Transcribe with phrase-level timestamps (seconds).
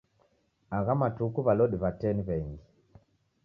[0.77, 2.63] Agha matuku w'alodi w'a tee ni w'engi